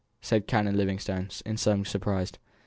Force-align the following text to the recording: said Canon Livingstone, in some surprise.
said 0.19 0.47
Canon 0.47 0.75
Livingstone, 0.75 1.27
in 1.45 1.57
some 1.57 1.85
surprise. 1.85 2.31